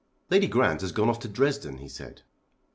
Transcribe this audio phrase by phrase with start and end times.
[0.31, 2.23] "Lady Grant has gone off to Dresden," he said.